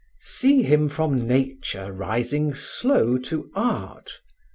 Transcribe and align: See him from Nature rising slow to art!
See 0.19 0.63
him 0.63 0.89
from 0.89 1.27
Nature 1.27 1.91
rising 1.93 2.55
slow 2.55 3.19
to 3.19 3.51
art! 3.53 4.09